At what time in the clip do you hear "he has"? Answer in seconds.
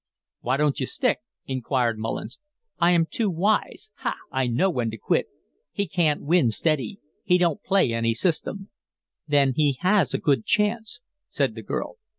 9.55-10.15